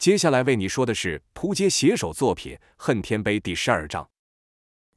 [0.00, 4.08] 接下来为你说的是扑街写手作品《恨天碑》第十二章。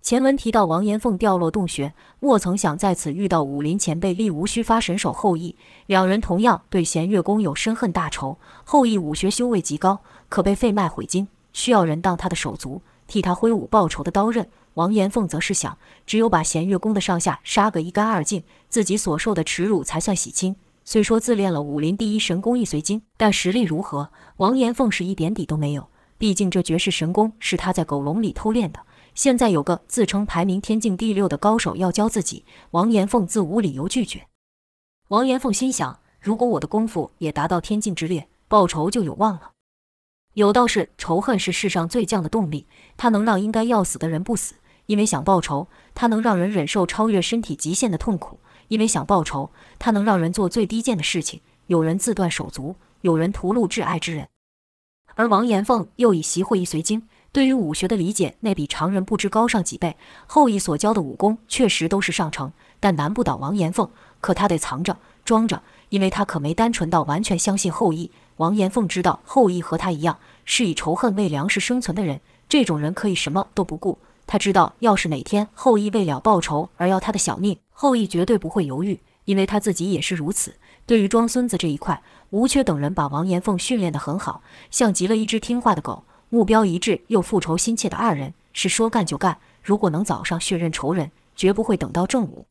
[0.02, 8.38] 前文提到王延凤掉落洞穴，莫曾想在此遇到武林前辈力无虚发神手后羿，两人同样对弦月宫有深恨大仇。
[8.64, 14.50] 后羿武学修为极高，可被废脉毁筋，需要人当他的手足，替他挥舞报仇的刀刃。
[14.76, 20.56] 王延凤则是想，只有把弦月宫的上下杀个一干二净，自己所受的耻辱才算洗清。
[20.86, 25.90] 虽说自练了武林第一神功易随经，但实力如何，王延凤是一点底都没有。
[26.18, 28.80] 毕竟这绝世神功是他在狗笼里偷练的。
[29.16, 34.28] 现在有个自称排名天境第六的高手要教自己，王延凤自无理由拒绝。
[35.10, 39.52] 王延凤心想，如果我的功夫也达到天境之列，报仇就有望了。
[40.34, 44.56] 有道是，仇恨是世上最犟的动力，它能让应该要死的人不死；
[44.88, 48.40] 因为想报仇，它能让人忍受超越身体极限的痛苦；
[48.74, 51.42] 因为想报仇，他能让人做最低贱的事情。
[51.68, 54.28] 有人自断手足，有人屠戮挚爱之人，
[55.14, 57.08] 而王延凤又以习会易随经。
[57.32, 59.96] 对于武学的理解，那比常人不知高上几倍。
[60.26, 63.88] 后羿所教的武功确实都是上乘，但难不倒王延凤。
[64.20, 68.10] 可他得藏着、装着，因为他可没单纯到完全相信后羿。
[68.38, 72.20] 王延凤知道后羿和他一样，是以仇恨为粮食生存的人。
[72.50, 74.00] 这种人可以什么都不顾。
[74.26, 80.56] 他知道，要是哪天后羿为了报仇而要他的小命，后羿绝对不会犹豫，因为他自己也是如此。
[80.86, 86.06] 对于装孙子这一块，吴缺等人把王延凤训练得很好，像极了一只听话的狗。
[86.30, 89.38] 目标一致又复仇心切的二人是说干就干。
[89.62, 92.48] 如果能早上血刃仇人，绝不会等到正午。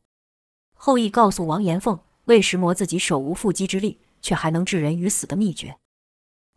[0.73, 5.75] 后羿告诉王延凤，为石磨自己手无缚鸡之力，却还能置人于死的秘诀。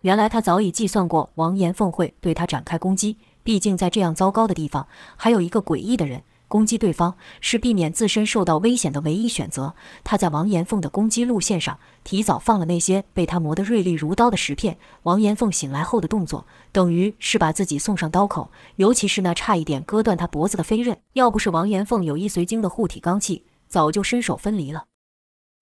[0.03, 4.87] 原来他早已计算过王延凤会对他展开攻击，毕竟在这样糟糕的地方，
[5.17, 6.23] 还有一个诡异的人。
[6.49, 9.75] 攻击对方是避免自身受到危险的唯一选择。
[10.05, 14.79] 他在王延凤的攻击路线上提早放了那些被他磨得锐利如刀的石片。
[15.03, 18.51] 王延凤醒来后的动作，等于是把自己送上刀口。
[18.77, 24.85] 尤其是那差一点割断他脖子的飞刃，要不是王延凤有易随经的护体罡气，早就身首分离了。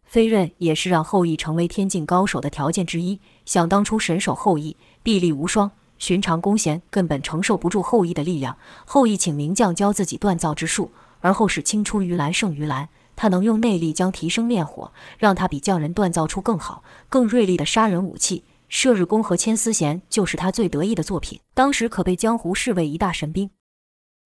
[0.04, 3.20] 飞刃也是让后羿成为天境高手的条件之一。
[3.46, 5.70] 想当初神手后羿臂力无双。
[5.98, 12.88] 寻常弓弦根本承受不住后羿的力量，后羿请名将教自己锻造之术，而后是青出于蓝胜于蓝。
[13.16, 18.44] 他能用内力将提升炼火，让他比匠人锻造出更好、更锐利的杀人武器。
[18.68, 23.50] 射日弓和牵丝弦就是他最得意的作品，当时可被江湖视为一大神兵。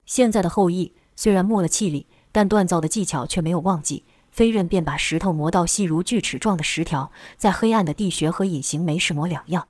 [0.06, 4.04] 现在的后羿虽然没了气力，但锻造的技巧却没有忘记。
[4.30, 9.68] 飞刃便把石头磨到细如锯齿状的石条，在黑暗的地穴和隐形没什么两样。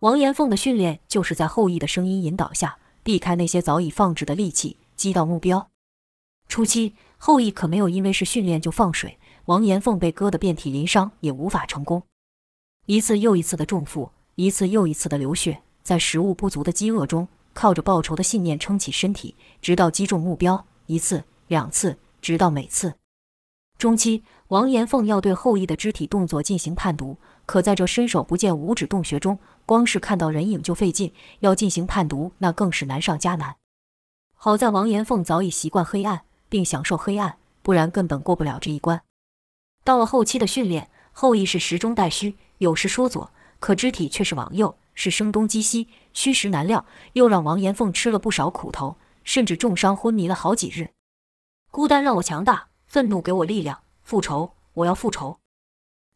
[0.00, 5.70] 王延凤的训练就是在后羿的声音引导下，避开那些早已放置的利器，击到目标。
[6.46, 12.04] 初期，后羿可没有因为是训练就放水，王延凤被割得遍体鳞伤，也无法成功。
[12.86, 22.94] 一次又一次的重负，一次又一次的流血，在食物不足的饥饿中，靠着报仇的信念撑起身体，直到击中目标，一次、两次，直到每次。
[23.76, 27.16] 中期，王延凤要对后羿的肢体动作进行判读。
[27.48, 33.56] 可在这伸手不见五指洞穴中，光是看到人影就费劲，要进行判读，那更是难上加难。
[34.34, 39.00] 好在王延凤早已习惯黑暗，并享受黑暗，不然根本过不了这一关。
[39.82, 46.84] 到了后期的训练，后羿是实中带虚，有时说左，可肢体却是往右，是声东击西，虚实难料，
[47.14, 50.90] 又让王延凤吃了不少苦头，甚至重伤昏迷了好几日。
[51.70, 55.38] 孤单让我强大，愤怒给我力量，复仇，我要复仇。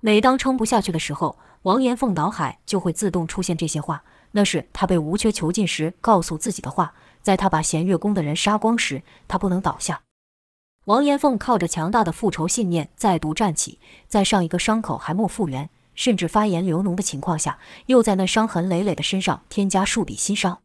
[0.04, 4.02] 每当撑不下去的时候，王延凤脑海就会自动出现这些话，
[4.32, 6.92] 那是他被吴缺囚禁时告诉自己的话。
[7.22, 10.02] 在他把弦月宫的人杀光时，他不能倒下。
[10.86, 20.58] 王延凤靠着强大的复仇信念再度站起，在上一个伤口还没复原，甚至发炎流脓的情况下，又在那伤痕累累的身上添加数笔新伤。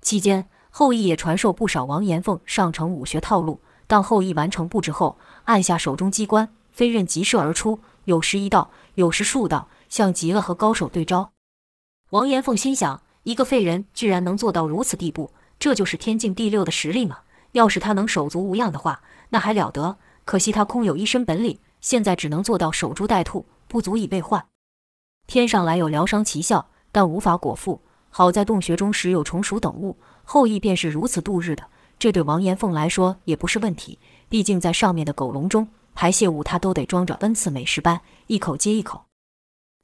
[0.00, 3.60] 期间，后羿也传授不少王延凤上乘武学套路。
[3.86, 7.80] 当后羿完成布置后，按下手中机关，飞刃急射而出。
[8.04, 11.32] 有时一道，有时数道，像极了和高手对招。
[12.10, 17.20] 王延凤心想：一个废人居然能做到如此地步，这就是天境第六的实力吗？
[17.52, 19.96] 要是他能手足无恙的话，那还了得！
[20.24, 24.46] 可惜他空有一身本领，现在只能做到守株待兔，不足以备换。
[25.26, 27.80] 天上来有疗伤奇效，但无法果腹。
[28.10, 31.64] 好在洞穴中时有虫鼠等物，后羿便是如此度日的。
[31.98, 33.98] 这对王延凤来说也不是问题，
[34.28, 35.68] 毕竟在上面的狗笼中。
[35.94, 39.04] 排泄物他都得装着，恩赐美食般一口接一口。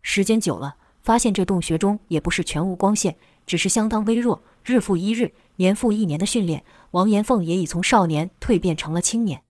[0.03, 3.17] 时间久了，发现这洞穴中也不是全无光线，
[3.47, 4.43] 只是相当微弱。
[4.65, 9.43] 日复一日，年复一年的训练，王延凤也已从少年蜕变成了青年。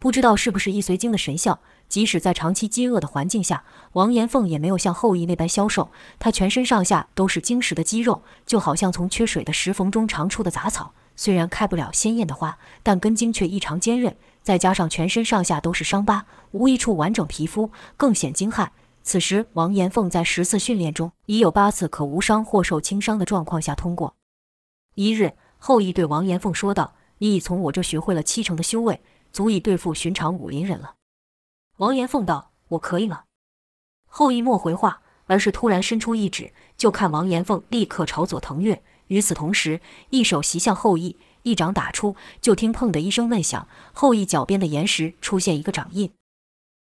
[0.00, 5.90] 不知道是不是易随经的神效，即使在长期饥饿的环境下，王延凤也没有像后羿那般消瘦。
[6.18, 10.92] 他全身上下都是精实的肌肉，就好像从缺水的石缝中长出的杂草。
[11.16, 14.16] 虽然开不了鲜艳的花，但根茎却异常坚韧。
[14.44, 18.68] 再加上全身上下都是伤疤，无一处完整皮肤，更显惊骇。
[19.02, 24.14] 此时，王延凤在十次训练中，已有八次可无伤或受轻伤的状况下通过。
[24.94, 29.00] 一日，后羿对王延凤说道：“你已从我这学会了七成的修为。”
[29.32, 30.94] 足以对付寻常武林人了。
[31.78, 33.24] 王延凤道：“我可以了。”
[34.06, 38.80] 后羿莫回话，而是突然伸出一指，就看王延凤立刻朝左腾跃。
[39.08, 39.80] 与此同时，
[40.10, 46.10] 一手袭向后羿，一掌打出，就听“砰”的一声闷响，后羿脚边的岩石出现一个掌印。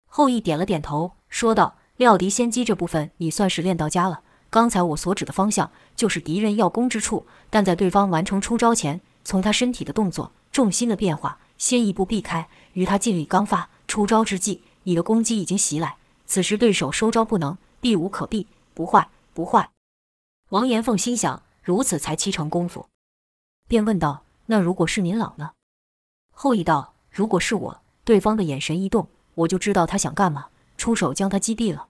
[0.07, 4.23] 后羿点了点头，说道：“料敌先机这部分，你算是练到家了。
[4.49, 15.97] 刚才我所指的方向，就是敌人要攻之处，但在对方完成出招前，从他身体的动作、重心的变化。”先一步避开，于他劲力刚发出招之际，你的攻击已经袭来。
[16.25, 19.69] 此时对手收招不能，避无可避，不坏，不坏。
[20.49, 22.87] 王延凤心想：如此才七成功夫，
[23.69, 25.52] 便问道：“那如果是您老呢？”
[26.35, 31.87] 后羿道：“如果是我，对方的眼神一动，我就知道他想干嘛，出手将他击毙了。”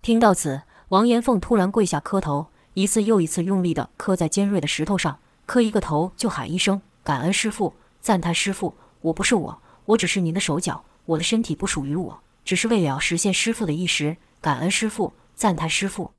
[0.00, 14.16] 听到此，王延凤突然跪下磕头，一次又一次用力地磕在尖锐的石头上，磕一个头就喊一声：“感恩师父，赞叹师父。”我不是我，我只是您的手脚，我的身体不属于我，只是为了实现师父的意识。
[14.40, 16.12] 感恩师父，赞叹师父，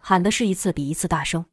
[0.00, 1.44] 喊的是一次比一次大声。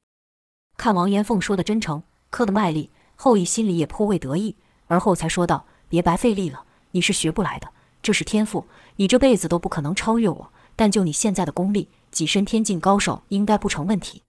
[0.77, 2.01] 看王延凤说的真诚，
[2.31, 2.89] 磕的卖力，
[3.21, 4.55] 后羿心里也颇为得意，
[4.87, 7.69] 而后才说道：“别白费力了，你是学不来的，
[8.01, 10.53] 这是天赋，你这辈子都不可能超越我。
[10.77, 14.23] 但就你现在的功力，跻身天境高手应该不成问题。”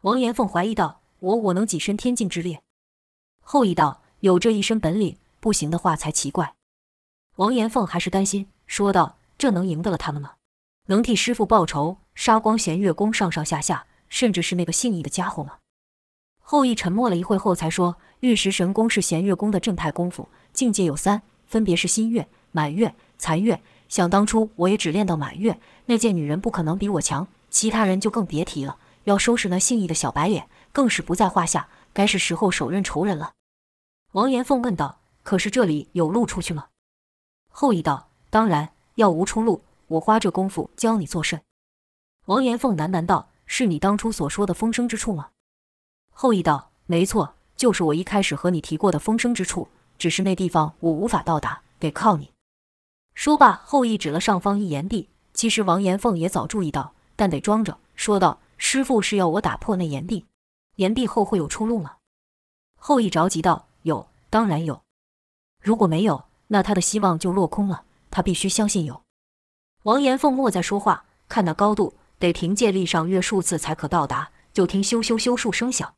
[0.00, 2.62] 王延凤怀疑道：“我我能跻身天境之列？”
[3.44, 6.54] 后羿道：“有这一身本领。”不行的话才奇怪。
[7.36, 10.36] 王延凤还是担心，说道：“这能赢得了他们吗？
[10.86, 15.58] 能替师父报仇，杀光弦月宫上上下下，甚至是那个姓易的家伙吗？”
[16.48, 23.60] 后羿沉默了一会后才说：“玉石神功是弦月宫的正派功夫，境界有三，分别是新月、满月、残月。
[23.88, 28.78] 想当初我也只练到满月，那贱女人不可能比我强，其他人就更别提了。
[29.04, 31.68] 要收拾那姓易的小白脸，更是不在话下。
[31.92, 33.32] 该是时候手刃仇人了。”
[34.12, 34.98] 王延凤问道。
[35.22, 36.68] 可是这里有路出去吗？
[37.48, 41.42] 后羿道：“当然，要无出路，我花这功夫教你作甚？”
[42.26, 45.30] 王延凤喃喃道：“是你当初所说的风声之处吗？”
[46.14, 49.68] 后羿道：“没错，就是我一开始和你提过的风声之处，
[49.98, 52.30] 只是那地方我无法到达，得靠你。”
[53.14, 55.08] 说罢，后羿指了上方一岩壁。
[55.32, 60.24] 其实王延凤也早注意到，但得装着，说道：“师傅是要我打破那岩壁，
[60.76, 61.96] 岩壁后会有出路吗？”
[62.78, 64.80] 后羿着急道：“有，当然有。”
[65.62, 67.84] 如果没有，那他的希望就落空了。
[68.10, 69.02] 他必须相信有。
[69.82, 74.30] 王延凤莫再说话，看那高度，得凭借力上跃数次才可到达。
[74.54, 75.94] 就听咻咻咻数声响，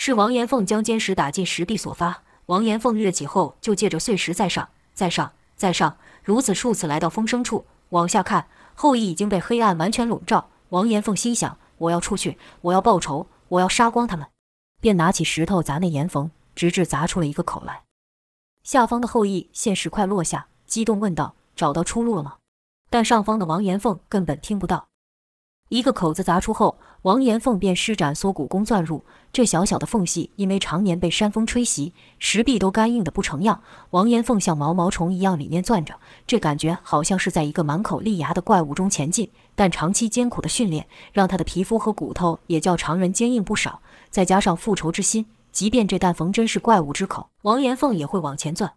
[0.00, 2.22] 是王延凤将尖石打进石壁所发。
[2.46, 8.46] 王延凤跃起后，就借着碎石再上，再上，再上，如此数次来到风声处，往下看，
[8.76, 10.50] 后羿已经被黑暗完全笼罩。
[10.68, 14.24] 王延凤心想：我要出去，我要报仇，我要杀光他们，
[14.80, 17.82] 便拿起石头砸那岩缝，直至砸出了一个口来。
[18.62, 22.36] 下方的后羿见石块落下，激动问道：“找到出路了吗？”
[22.88, 24.86] 但上方的王延凤根本听不到。
[25.70, 33.62] 一个口子砸出后，王延凤便施展缩骨功钻入这小小的缝隙，因为常年被山风吹袭，石壁都干硬得不成样。
[33.90, 35.94] 王延凤像毛毛虫一样里面钻着，
[36.26, 39.30] 这感觉好像是在一个满口利牙的怪物中前进。
[39.54, 45.26] 但长期艰苦的训练，让他的皮肤和骨头也较常人坚硬不少，再加上复仇之心。
[45.52, 48.72] 即便这旦缝真是怪物之口，王延凤也会往前钻。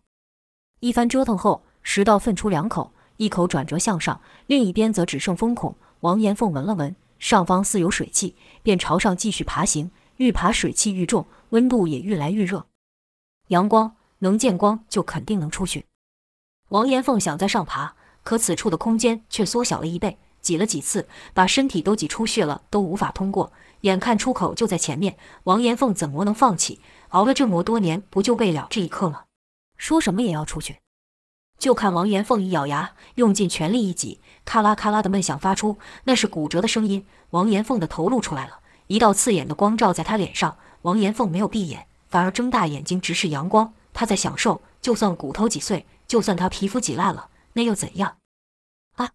[0.80, 5.76] 一番折腾后，食道分出两口，一口转折向上，另一边则只剩风孔。
[6.00, 9.92] 王延凤闻了闻，上方似有水汽，便朝上继续爬行。
[10.18, 12.66] 愈爬水汽愈重，温度也愈来愈热。
[13.50, 15.86] 阳光能见光，就肯定能出去。
[16.70, 23.54] 王延凤想再上爬，可此处的空间却缩小了一倍，挤了几次，把身体都挤出血了，都无法通过。
[23.82, 26.82] 眼看出口就在前面，王延凤怎么能放弃？
[27.10, 29.26] 熬了这么多年，不就为了这一刻吗？
[29.78, 30.80] 说什么也要出去。
[31.62, 37.06] 就看王延凤一咬牙，用尽全力一挤，咔啦咔啦的闷响发出，那是骨折的声音。
[37.30, 40.58] 王延凤的头露出来了，一道刺眼的光照在他脸上。
[40.82, 43.76] 王延凤没有闭眼，反而睁大眼睛直视阳光。
[43.94, 48.18] 他在享受，就算骨头挤碎，就算他皮肤挤烂了，那又怎样？
[48.96, 49.12] 啊！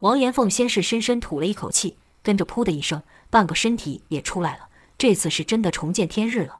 [0.00, 3.00] 王延凤先是深深吐了一口气，跟着噗的一声。
[3.30, 6.58] 半个身体也出来了，这次是真的重见天日了。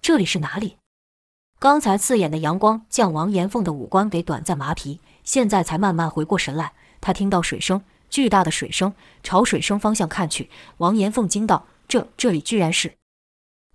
[0.00, 0.76] 这里是哪里？
[1.60, 6.72] 刚才刺眼的阳光将王延凤的五官给短暂麻痹，现在才慢慢回过神来。
[7.02, 10.48] 他听到水声，巨大的水声，朝水声方向看去，
[10.78, 12.94] 王延凤惊道：“这这里居然是……”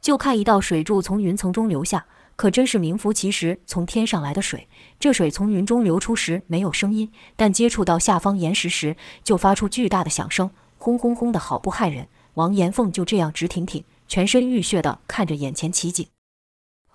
[0.01, 4.67] 就看一道水柱从云层中流下，可真是名副其实从天上来的水。
[4.99, 10.49] 这水从云中流出时没有声音，但接触到下方岩石时就发出巨大的响声，
[10.79, 12.07] 轰轰轰的，好不骇人。
[12.33, 16.07] 王延凤就这样直挺挺、全身浴血地看着眼前奇景。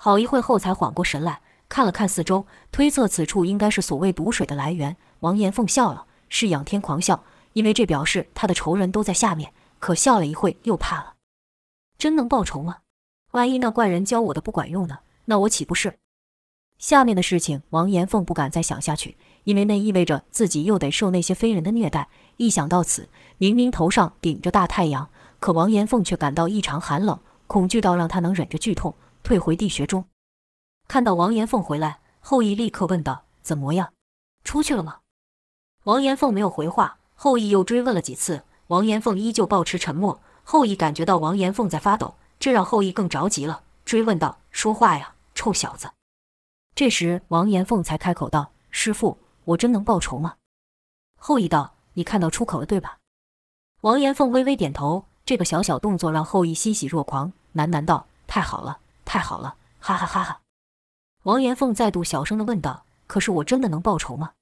[0.03, 4.97] 好一会后，才缓过神来，看了看四周，推测此处应该是所谓毒水的来源。
[5.19, 9.53] 王延凤笑了，是仰天狂笑，因为这表示他的仇人都在下面。
[9.79, 11.17] 可笑了一会，又怕了。
[11.99, 12.79] 真能报仇吗？
[13.33, 15.01] 万一那怪人教我的不管用呢？
[15.27, 15.99] 那我岂不是……
[16.79, 22.09] 下面的事情，王延凤不敢再想下去，因为那意味着自己又得受那些非人的虐待。
[22.39, 28.95] 一想到此，明明头上顶着大太阳，可王延凤却感到异常寒冷，恐惧到让他能忍着剧痛。
[29.23, 30.07] 退回地穴中，
[30.89, 33.93] 看到王延凤回来，后羿立刻问道：“怎么样？
[34.45, 35.01] 出去了吗？”
[35.85, 40.21] 王延凤没有回话，后羿又追问了几次，王延凤依旧保持沉默。
[40.43, 45.91] 后羿感觉到王延凤在发抖，这让后羿更着急了，追问道：“说话呀，臭小子！”
[46.75, 50.37] 这时，王延凤才开口道：“师父，我真能报仇吗？”
[51.17, 52.99] 后羿道：“你看到出口了，对吧？”
[53.83, 58.80] 王延凤微微点头，这个小小动作让后羿欣喜若狂，喃喃道：“太好了。”
[59.13, 60.41] 太好了，哈哈哈哈！
[61.25, 64.35] 王延凤再度小声地问道：“可是我真的能报仇吗？”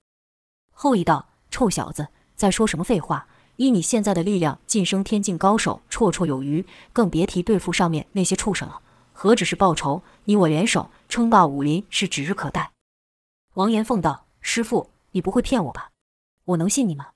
[0.73, 3.29] 后羿道：“臭小子，在说什么废话？
[3.57, 8.83] 以你现在的力量，晋升天境高手绰绰有余，更别提对付上面那些畜生了。
[9.15, 12.73] 何止是报仇，你我联手称霸武林是指日可待。”
[13.57, 15.93] 王延凤道：“师父，你不会骗我吧？
[16.45, 17.13] 我能信你吗？”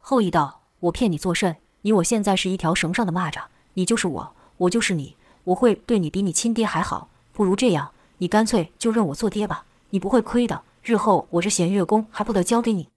[0.00, 1.58] 后羿道：“我骗你作甚？
[1.82, 5.14] 你我现在是一条绳上的蚂蚱，你就是我，我就是你。”
[5.44, 10.62] 我会对你比你亲爹还好，不如这样，你干脆就认我做爹吧，你不会亏的。
[10.82, 12.88] 日后我这弦月宫还不得交给你？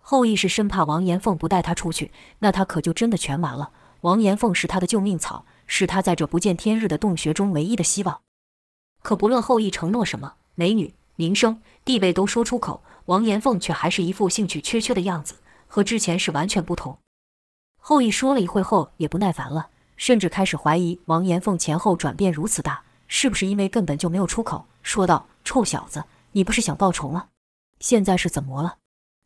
[0.00, 2.10] 后羿是生怕王延凤不带他出去，
[2.40, 3.70] 那他可就真的全完了。
[4.00, 8.20] 王延凤是他的救命草，是他在这不见天日的洞穴中唯一的希望。
[9.02, 15.36] 可不论后羿承诺什么，美女、名声、地位都说出口，王延凤却还是一副兴趣缺缺的样子，
[15.68, 16.98] 和之前是完全不同。
[17.78, 19.68] 后羿说了一会后，也不耐烦了。
[20.02, 24.66] 甚至开始怀疑王延凤前后转变如此大，是不是因为根本就没有出口？
[24.82, 27.28] 说道：“臭小子，你不是想报仇吗？
[27.78, 28.78] 现在是怎么了？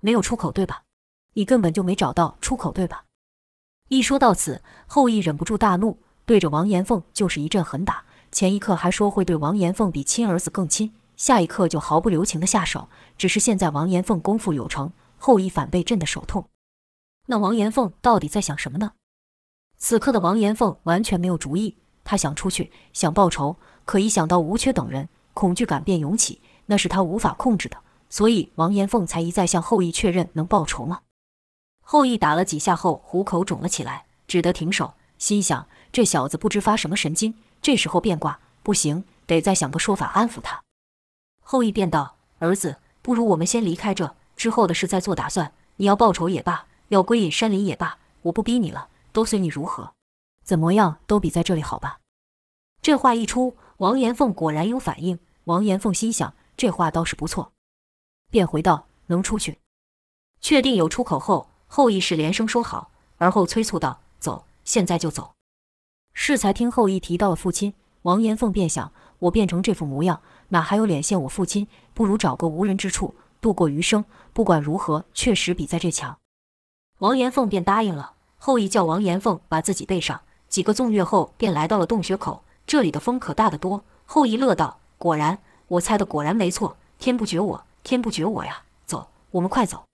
[0.03, 0.83] 没有出口对吧？
[1.33, 3.05] 你根本就没找到出口对吧？”
[3.89, 8.05] 一说到此，后羿忍不住大怒，对着王延凤就是一阵狠打。
[8.31, 12.91] 前一刻还说会对王延凤比亲儿子更亲，下一刻就毫不留情地下手。
[13.17, 16.51] 只是现在王延凤功夫有成，后羿反被震得手痛。
[17.29, 18.93] 那王延凤到底在想什么呢？
[19.79, 27.77] 此刻的王延凤完全没有主意，他想出去，想报仇，可一想到吴缺等人，恐惧感便涌起，那是他无法控制的，
[28.09, 31.01] 所以王延凤才一再向后羿确认能报仇吗？
[31.83, 40.63] 后羿打了几下后，虎口肿了起来，只得停手，心想这小子不知发什么神经，这时候变卦不行，得再想个说法安抚他。
[41.43, 45.53] 后羿便道：“儿子，不如我们先离开这，之后的事再做打算。
[45.77, 49.95] 你要报仇也罢，要归隐山林也罢，我不逼你了。”都随你如何，
[50.45, 52.01] 怎么样都比在这里好吧。
[52.83, 55.19] 这话一出，王延凤果然有反应。
[55.45, 57.55] 王延凤心想，这话倒是不错，
[58.31, 59.59] 便回道：“能出去。”
[60.43, 65.33] 确定有出口后，后羿是连声说好，而后催促道：“走，现在就走。”
[66.13, 71.67] 适才听后羿提到了父亲，王延凤便想：我变成这副模样，哪还有脸见我父亲？
[71.95, 74.05] 不如找个无人之处度过余生。
[74.35, 76.19] 不管如何，确实比在这强。
[76.99, 78.16] 王延凤便答应了。
[78.39, 82.43] 后羿叫王延凤把自己背上，几个纵跃后便来到了洞穴口。
[82.67, 83.85] 这里的风可大得多。
[84.05, 85.39] 后羿乐道：“果然，
[85.69, 86.77] 我猜的果然没错。
[86.99, 88.63] 天不绝我，天不绝我呀！
[88.85, 89.85] 走，我们快走。”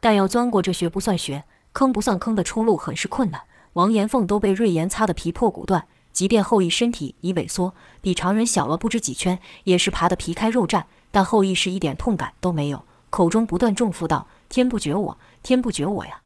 [0.00, 3.42] 但要钻过这穴不算穴，坑不算坑的出路很是困难。
[3.74, 10.84] 王延凤都被瑞岩擦得皮破骨断，即便后羿身体已萎缩，比常人小了不知几圈，也是爬得皮开肉绽。
[11.10, 16.20] 但后羿是一点痛感都没有，口中不断重复道：“天不绝我，天不绝我呀！”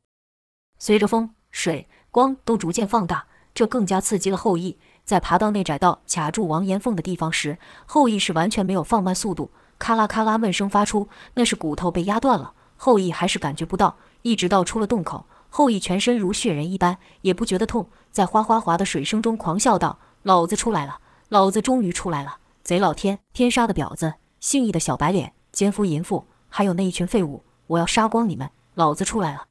[0.84, 1.30] 随着风。
[1.50, 3.24] 水光都逐渐放大，
[3.54, 4.78] 这更加刺激了后羿。
[5.02, 12.52] 在爬到那窄道卡住王延凤的地方时，后羿是完全没有放慢速度，咔啦咔啦闷声发出，那是骨头被压断了。
[12.76, 20.98] 后羿还是感觉不到，一直到出了洞口，后羿全身如血人一般，也不觉得痛，在哗哗哗的水声中狂笑道：“老子出来了，
[21.30, 22.36] 老子终于出来了！
[22.62, 28.50] 贼老天，天杀的婊子，姓易的小白脸，奸夫淫妇，还有那一群废物，我要杀光你们！
[28.74, 29.46] 老子出来了！”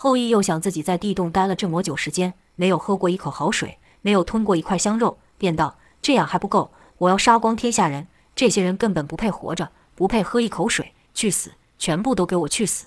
[0.00, 11.54] 后羿又想自己在地洞待了这么久时间，没有喝过一口好水，没有吞过一块香肉，便道：“这样还不够，我要杀光天下人，这些人根本不配活着，不配喝一口水，去死！
[11.78, 12.86] 全部都给我去死！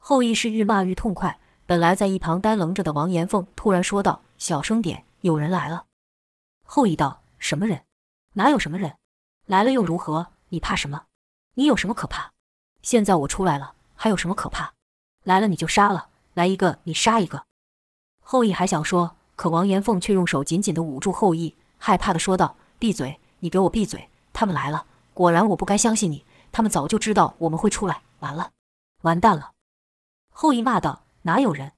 [0.00, 1.38] 后羿是愈骂愈痛快。
[1.64, 5.84] 本来在一旁呆愣着的王延凤突然说道：“小声点，有人来了。”
[6.66, 7.84] 后羿道：“什么人？
[8.32, 8.96] 哪有什么人？
[9.46, 10.26] 来了又如何？
[10.48, 11.04] 你怕什么？
[11.54, 12.32] 你有什么可怕？
[12.82, 14.72] 现在我出来了，还有什么可怕？
[15.22, 17.46] 来了你就杀了，来一个你杀一个。”
[18.22, 23.18] 后羿还想说，可王延凤却用手紧紧地捂住后羿，害怕地说道：“闭嘴！
[23.40, 24.08] 你给我闭嘴！
[24.32, 24.86] 他们来了！
[25.14, 26.24] 果然，我不该相信你。
[26.52, 28.02] 他们早就知道我们会出来。
[28.20, 28.50] 完了，
[29.02, 29.52] 完蛋了！”
[30.30, 31.02] 后羿骂道。
[31.22, 31.72] 哪有人？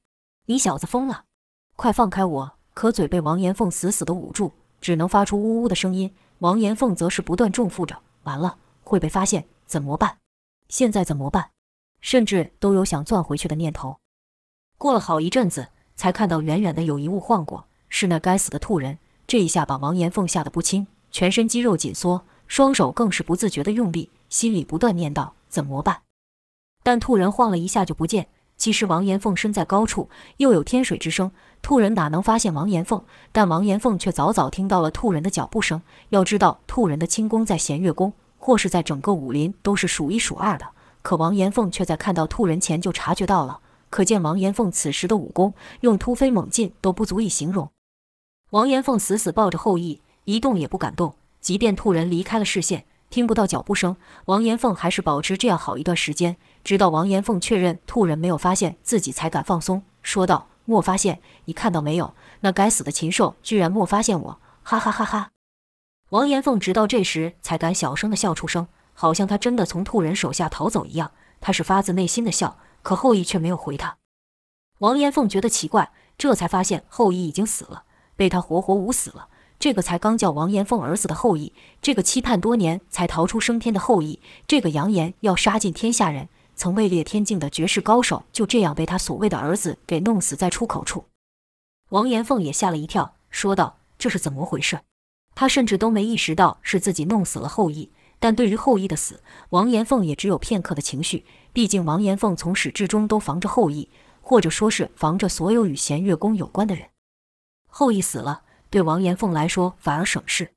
[0.44, 1.24] 你小子疯了！
[1.74, 2.52] 快放开我！
[2.74, 6.14] 可嘴被王延凤死死地捂住，只能发出呜呜的声音。
[6.40, 10.18] 王延凤则是不断重复着：“完了，会被发现，怎么办？
[10.68, 11.50] 现在怎么办？”
[12.02, 13.98] 甚至都有想钻回去的念头。
[14.78, 15.66] 过了好一阵子，
[15.96, 18.96] 才看到远远的有一物晃过，是那该死的兔人。
[19.26, 26.02] 这一下把王延凤吓得不轻，全身肌肉紧缩，双手更是不自觉地用力，心里不断念道：“怎么办？”
[26.84, 28.28] 但兔人晃了一下就不见。
[28.56, 33.02] 其实王延凤身在高处，又有天水之声，兔人哪能发现王延凤？
[33.32, 35.82] 但王延凤却早早听到了兔人的脚步声。
[36.10, 40.66] 要知道，兔人的轻功在弦月宫，或是在整个武林都是数一数二的。
[41.02, 47.70] 可王延凤却在看到兔人前就察觉到了，可见王延凤此时的武功，用突飞猛进都不足以形容。
[48.50, 52.84] 王延凤死死抱着后羿，一动也不敢动，即便兔人离开了视线。
[53.10, 62.14] 听不到脚步声，王延凤还是保持这样好一段时间，直到王延凤确认兔人没有发现自己，才敢放松，说道：“莫发现，你看到没有？
[62.40, 65.30] 那该死的禽兽居然莫发现我！”哈哈哈哈！
[66.10, 71.12] 王延凤直到这时才敢小声的笑出声，好像他真的从兔人手下逃走一样。
[71.40, 73.98] 他是发自内心的笑，可后羿却没有回他。
[74.78, 77.82] 王延凤觉得奇怪，这才发现后羿已经死了，
[78.16, 79.28] 被他活活捂死了。
[79.58, 81.52] 这个才刚叫王延凤儿子的后羿，
[81.82, 91.04] 这个期盼多年才逃出升天的后羿，这个扬言要杀尽天下人、曾位列天境的绝世高手，就这样被他所谓的儿子给弄死在出口处。
[91.90, 94.80] 王延凤也吓了一跳，说道：“这是怎么回事？”
[95.36, 97.92] 他甚至都没意识到是自己弄死了后羿。
[98.18, 101.24] 但对于后羿的死，王延凤也只有片刻的情绪。
[101.52, 106.88] 毕竟王延凤从始至终都防着后羿，或者说是防着所有与弦月宫有关的人。
[107.66, 108.42] 后羿死了。
[108.70, 110.52] 对王延凤来说反而省事。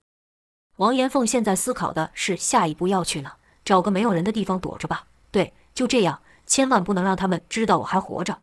[0.76, 5.08] 王延凤现在思考的是下一步要去哪，找个没有人的地方躲着吧。
[5.32, 8.42] 对，就这样，千万不能让他们知道我还活着。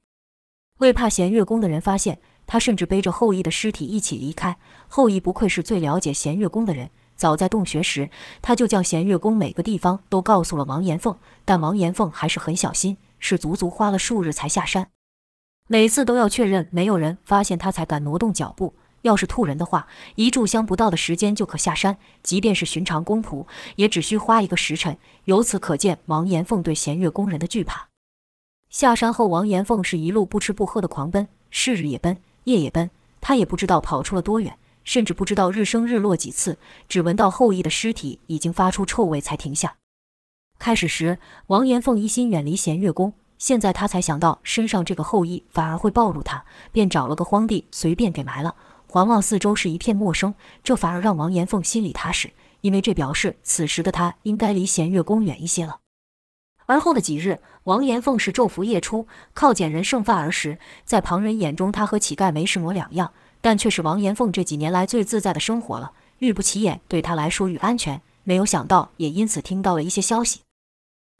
[0.78, 4.56] 为怕弦月宫的人发现，他甚至背着后羿的尸体一起离开。
[4.88, 8.08] 后羿不愧是最了解弦月宫的人，早在洞穴时，
[8.40, 11.18] 他就将弦月宫每个地方都告诉了王延凤。
[11.44, 14.88] 但王延凤还是很小心，是足足花了数日才下山，
[15.66, 18.74] 每次都要确认没有人发现他才敢挪动脚步。
[19.02, 24.96] 要是兔人的话，一炷香不到的时间就可下山；即便是寻常公仆，也只需花一个时辰。
[25.24, 27.88] 由此可见，王延凤对弦月宫人的惧怕。
[28.68, 32.90] 下山后，王延凤是一路不吃不喝的狂奔，是日也奔，夜也奔。
[33.20, 34.56] 他也不知道跑出了多远，
[34.88, 36.56] 甚至不知道日升日落几次，
[36.88, 39.76] 只闻到后羿的尸体已经发出臭味才停下。
[40.58, 48.54] 开始时，王延凤一心远离弦月宫，现在他才想到身上这个后羿反而会暴露他，便找了个荒地随便给埋了。
[48.86, 55.80] 环望四周是一片陌生，这反而让王延凤心里踏实，因为这表示此时的他应该离弦月宫远一些了。
[56.68, 65.92] 而后的几日，王延凤是昼伏夜出，靠捡人剩饭而食，在旁人眼中，他和乞丐没什么两样，但却是王延凤这几年来最自在的生活了。
[66.18, 68.02] 愈不起眼，对他来说愈安全。
[68.22, 70.42] 没有想到，也因此听到了一些消息。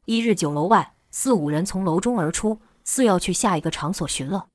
[0.05, 4.47] 一日酒楼外，四五人从楼中而出，似要去下一个场所寻乐。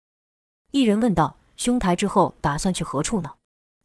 [0.70, 1.36] 一人问道。
[1.56, 3.30] 兄台之后打算去何处呢？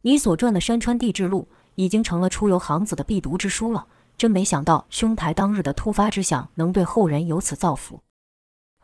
[0.02, 1.46] 你所转的山川地质录
[1.76, 3.86] 已经成了出游行子的必读之书了。
[4.20, 8.02] 真没想到兄台当日的突发之想能对后人有此造福。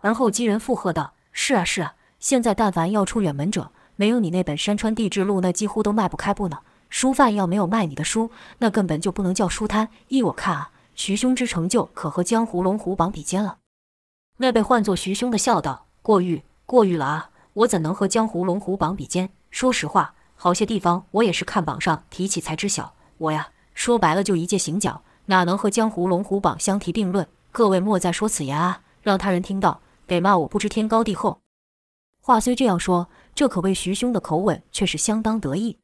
[0.00, 6.60] 而后几人附和道：“是啊，是啊，现在但凡要出远门者，没有你那本山川地质录，那几乎都迈不开步呢。
[6.88, 9.90] 书贩要没有卖你的书，那根本就不能叫书摊。
[10.08, 13.58] 依我看啊，徐兄之成就可和江湖龙虎榜比肩了。”
[14.40, 19.28] 那被唤作徐兄的笑道：“过誉，过誉了啊。”我怎能和江湖龙虎榜比肩？
[19.50, 22.94] 说实话，好些地方我也是看榜上提起才知晓。
[23.18, 27.26] 我呀，说白了就一介行脚，哪能和江湖龙虎榜相提并论？
[27.52, 31.40] 各位莫再说此言啊，让他人听到，得骂我不知天高地厚。
[32.20, 35.78] 话虽这样说，这可谓徐兄的口吻却是相当得意。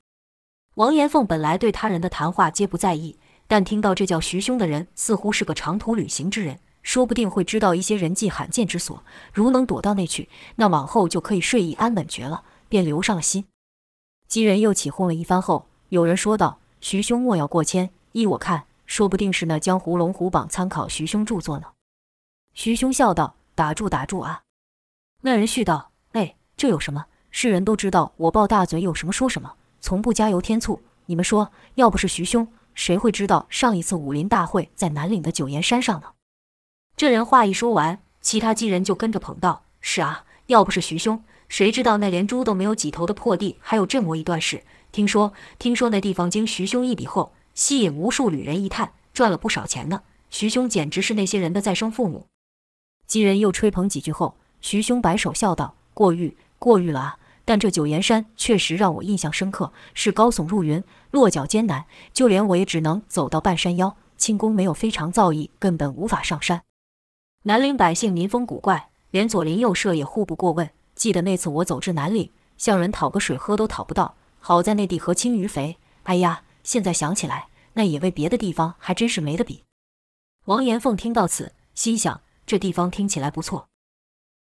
[0.74, 6.58] 王延凤本来对他人的谈话皆不在意，但听到这叫徐兄的人似乎是个长途旅行之人。
[6.82, 13.44] 说不定会知道一些人迹罕见之所，如能躲到那去，那往后就可以睡意安稳绝了，便留上了心。
[14.26, 21.68] 几人又起哄了一番后，有人说道：“徐兄莫要过谦，依我看，说不定是那江湖龙虎榜参考徐兄著作呢。”
[22.52, 24.42] 徐兄笑道：“打住打住啊！”
[25.24, 27.06] 那人续道：“哎，这有什么？
[27.30, 30.82] 世人都知道我抱大嘴有什么说什么，从不加油添醋。
[31.06, 36.08] 你们说，要不是徐兄，谁会知道上一次武林大会在南岭的九岩山上呢？”
[36.94, 44.62] 这人话一说完，其他几人就跟着捧道：“是啊，要不是徐兄，谁知道那连猪都没有几头的破地还有这么一段事？
[44.92, 50.02] 听说，听说那地方经徐兄一笔后，吸引无数旅人一探，赚了不少钱呢。
[50.30, 52.26] 徐兄简直是那些人的再生父母。”
[53.06, 57.18] 几人又吹捧几句后，徐兄摆手笑道：“过誉，过誉了啊！
[57.44, 66.62] 但这九岩山确实让我印象深刻，是高耸入云，落脚艰难，就连我也只能走到半山腰，轻功没有非常造诣，根本无法上山。”
[67.44, 70.70] 南岭百姓民风古怪，连左邻右舍也互不过问。
[70.94, 75.76] 记得那次我走至南岭，向人讨个水喝都讨不到，好在那地河清鱼肥。
[76.04, 79.62] 哎呀，现在想起来，那野味别的地方还真是没得比。
[80.46, 83.68] 王延凤听到此，心想这地方听起来不错。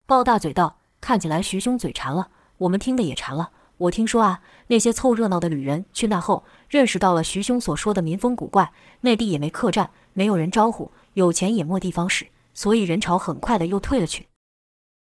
[0.07, 3.51] 抱大嘴道：“看起来徐兄嘴馋了，我们听得也馋了。
[3.77, 14.27] 我听说啊，那些凑热闹的旅人去那后，认识到了徐兄所说的民风古怪，内地也没客栈，没有人招呼，有钱也没地方使。”所以人潮很快的又退了去。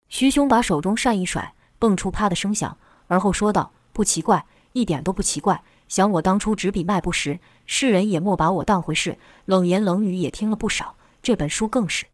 [0.09, 2.79] 徐兄把手中扇一甩，蹦出啪的声响，
[3.09, 5.63] 而后说道：“不奇怪，一点都不奇怪。
[5.91, 10.95] 想我当初执笔卖布时，世人也莫把我当回事，冷言冷语也听了不少。
[11.21, 12.07] 这本书更是。”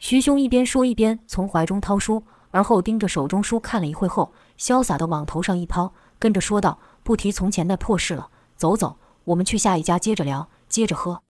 [0.00, 11.22] 徐兄一边说一边从怀中掏书，而后盯着手中书看了一会后，潇洒的往头上一抛，跟着说道：“不提从前的破事了，走走，我们去下一家接着聊，接着喝。”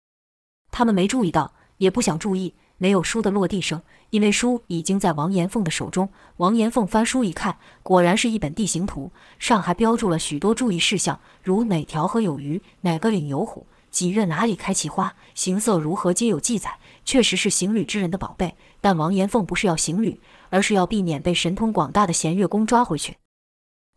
[0.70, 2.54] 他们没注意到，也不想注意。
[2.78, 6.08] 没有书的落地声，因为书已经在王延凤的手中。
[6.36, 16.78] 王延凤翻书一看，果然是一本地形图，上还标注了许多注意事项，如哪条河有鱼，哪个岭有虎，几月哪里开奇花，形色如何，皆有记载。
[17.04, 18.56] 确实是行旅之人的宝贝。
[18.80, 23.16] 但王延凤不是要行旅，而是要避免被神通广大的弦月宫抓回去。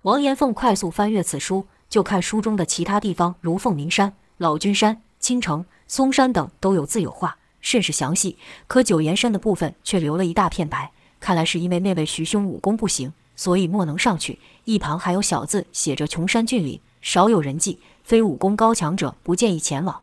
[0.04, 7.39] 王延凤快速翻阅此书，就看书中的其他地方，如凤鸣山、老君山、青城、嵩山等，都有字有画。
[7.62, 14.40] 甚是详细，可九岩山的部分却留了一大片白，看来是因为那位徐兄武功不行，所以莫能上去。
[14.64, 20.02] 一旁还有小字写着：“穷山峻岭，少有人迹，非武功高强者，不建议前往。”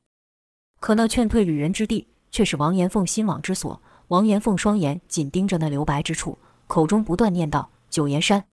[0.81, 3.81] 可那劝退旅人之地，却是王延凤心往之所。
[4.09, 8.45] 王延凤双眼紧盯着那留白之处，口中不断念道：“九岩山，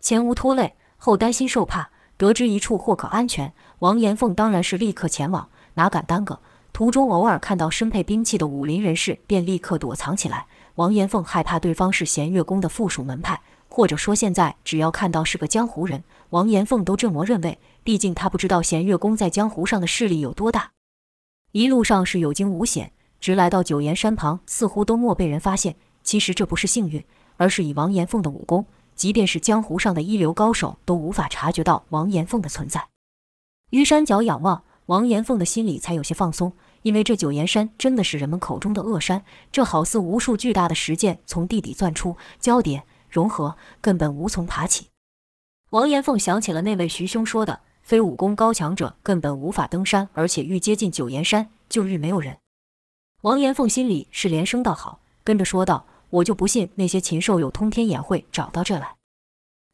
[0.00, 6.40] 前无拖累，后担心受怕，得知一处或可安全。”王延凤当然是立刻前往，哪敢耽搁。
[6.72, 10.46] 途中偶尔看到身配兵器的武林人士，便立刻躲藏起来。
[10.76, 17.58] 王延凤害怕对方是弦月宫的附属门派，或者说现在只要看到是个江湖人，王延凤都这么认为。
[17.84, 20.70] 毕竟他不知道弦月宫在江湖上的势力有多大。
[21.50, 25.76] 一路上是有惊无险，直来到九岩山旁，似乎都没被人发现。
[26.02, 27.04] 其实这不是幸运，
[27.36, 28.64] 而是以王延凤的武功，
[28.96, 32.86] 即便是江湖上的一流高手都无法察觉到王延凤的存在。
[33.68, 34.64] 于山脚仰望。
[34.86, 44.88] 王延凤的心里才有些放松，因为这九岩山真的是人们口中的恶山，这好似无数巨大的石剑从地底钻出，交叠融合，根本无从爬起。
[45.70, 52.36] 王延凤想起了那位徐兄说的，非武功高强者根本无法登山，而且愈接近九岩山，就愈没有人。
[53.22, 58.96] 王延凤心里是连声道好，跟着说道：“我就不信那些禽兽有通天眼会找到这来。”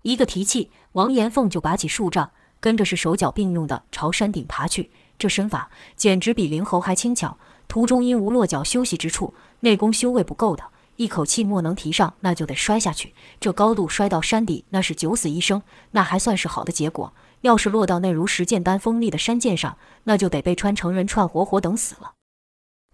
[0.02, 2.30] 一个提气，王延凤就拔起树杖。
[2.60, 7.36] 跟着是手脚并用的朝山顶爬去，这身法简直比灵猴还轻巧。
[7.68, 10.64] 途中因无落脚休息之处，内功修为不够的，
[10.96, 13.12] 一口气莫能提上，那就得摔下去。
[13.38, 17.12] 这高度摔到山底，那是九死一生，那还算是好的结果。
[17.42, 22.14] 要是落到那如石剑般锋利的山涧上，那就得被穿成人串活活等死了。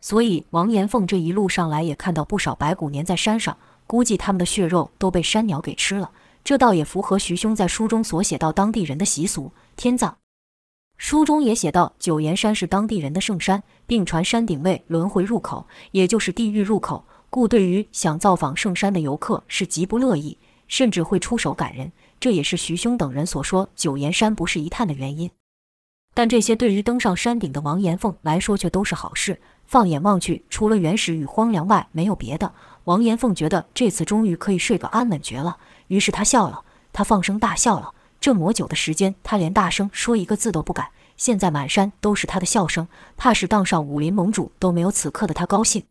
[0.00, 6.10] 所以王延凤这一路上来也看到不少白骨粘在山上，估计他们的血肉都被山鸟给吃了。
[6.44, 9.50] 这倒也符合徐兄在书中所写到当地人的习俗。
[9.76, 10.16] 天葬，
[10.98, 17.04] 书中也写到，九岩山是当地人的圣山，并传山顶为轮回入口，也就是地狱入口。
[17.30, 20.36] 故对于想造访圣山的游客是极不乐意，
[20.68, 21.90] 甚至会出手赶人。
[22.20, 25.30] 这也是徐兄等人所说九岩山不是一探的原因。
[26.14, 29.40] 但这些对于登上山顶的王延凤来说却都是好事。
[29.66, 32.52] 放眼望去，除了原始与荒凉外，没有别的。
[32.84, 35.56] 王延凤觉得这次终于可以睡个安稳觉了。
[35.88, 37.92] 于是他笑了，他放声大笑了。
[38.20, 40.88] 这么久的时间，他连大声说一个字都不敢。
[41.16, 45.84] 现在满山都是他的笑声，怕是当上武林盟主都没有此刻的他高兴。